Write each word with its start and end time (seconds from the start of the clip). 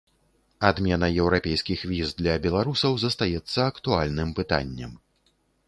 Адмена 0.69 1.09
еўрапейскіх 1.23 1.83
віз 1.91 2.15
для 2.23 2.33
беларусаў 2.47 2.97
застаецца 3.05 3.59
актуальным 3.75 4.35
пытаннем. 4.43 5.01